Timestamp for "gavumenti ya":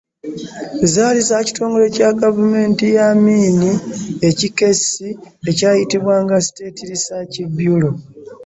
2.21-3.03